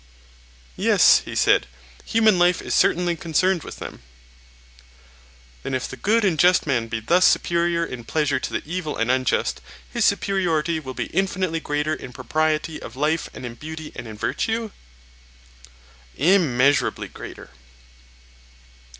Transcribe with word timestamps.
Yes, 0.77 1.19
he 1.25 1.35
said, 1.35 1.67
human 2.03 2.39
life 2.39 2.59
is 2.59 2.73
certainly 2.73 3.15
concerned 3.15 3.61
with 3.61 3.75
them. 3.75 4.01
Then 5.61 5.75
if 5.75 5.87
the 5.87 5.95
good 5.95 6.25
and 6.25 6.39
just 6.39 6.65
man 6.65 6.87
be 6.87 6.99
thus 6.99 7.23
superior 7.23 7.85
in 7.85 8.05
pleasure 8.05 8.39
to 8.39 8.51
the 8.51 8.63
evil 8.65 8.97
and 8.97 9.11
unjust, 9.11 9.61
his 9.87 10.03
superiority 10.03 10.79
will 10.79 10.95
be 10.95 11.05
infinitely 11.15 11.59
greater 11.59 11.93
in 11.93 12.13
propriety 12.13 12.81
of 12.81 12.95
life 12.95 13.29
and 13.31 13.45
in 13.45 13.53
beauty 13.53 13.91
and 13.95 14.07
virtue? 14.19 14.71
Immeasurably 16.17 17.07
greater. 17.07 17.51